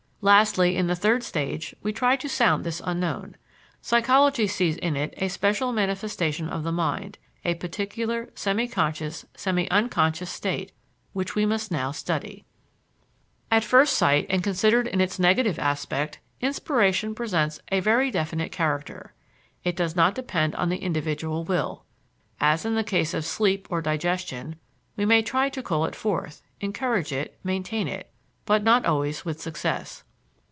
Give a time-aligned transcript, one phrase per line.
[0.23, 3.37] Lastly, in the third stage, we try to sound this unknown.
[3.81, 9.67] Psychology sees in it a special manifestation of the mind, a particular, semi conscious, semi
[9.71, 10.73] unconscious state
[11.13, 12.45] which we must now study.
[13.49, 19.15] At first sight, and considered in its negative aspect, inspiration presents a very definite character.
[19.63, 21.83] It does not depend on the individual will.
[22.39, 24.57] As in the case of sleep or digestion,
[24.95, 28.11] we may try to call it forth, encourage it, maintain it;
[28.45, 30.03] but not always with success.